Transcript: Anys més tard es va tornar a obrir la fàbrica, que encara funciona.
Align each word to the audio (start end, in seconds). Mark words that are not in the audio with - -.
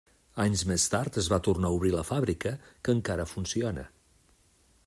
Anys 0.43 0.63
més 0.71 0.85
tard 0.93 1.19
es 1.23 1.29
va 1.33 1.39
tornar 1.49 1.71
a 1.73 1.77
obrir 1.77 1.93
la 1.97 2.05
fàbrica, 2.09 2.57
que 2.87 2.99
encara 2.99 3.31
funciona. 3.37 3.89